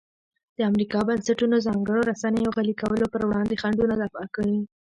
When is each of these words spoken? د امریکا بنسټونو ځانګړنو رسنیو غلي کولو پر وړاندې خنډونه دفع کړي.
د 0.57 0.59
امریکا 0.71 0.99
بنسټونو 1.09 1.55
ځانګړنو 1.65 2.07
رسنیو 2.11 2.53
غلي 2.55 2.75
کولو 2.81 3.05
پر 3.13 3.21
وړاندې 3.25 3.59
خنډونه 3.61 3.95
دفع 4.03 4.25
کړي. 4.35 4.57